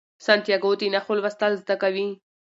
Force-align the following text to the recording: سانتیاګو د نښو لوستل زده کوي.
سانتیاګو 0.25 0.71
د 0.79 0.81
نښو 0.93 1.13
لوستل 1.17 1.51
زده 1.61 1.75
کوي. 1.81 2.07